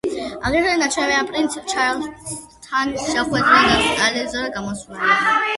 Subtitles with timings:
[0.47, 5.13] აგრეთვე ნაჩვენებია პრინც ჩარლზთან შეხვედრა და სატელევიზიო გამოსვლები.